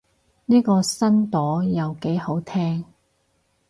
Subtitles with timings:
[0.47, 2.85] 呢個新朵又幾好聽